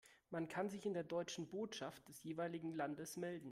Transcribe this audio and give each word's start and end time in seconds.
Man 0.31 0.47
kann 0.47 0.67
sich 0.67 0.87
in 0.87 0.93
der 0.95 1.03
deutschen 1.03 1.47
Botschaft 1.47 2.07
des 2.09 2.23
jeweiligen 2.23 2.73
Landes 2.73 3.17
melden. 3.17 3.49